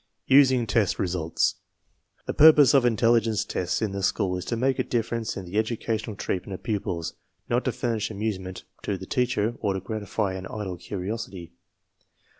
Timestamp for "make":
4.57-4.79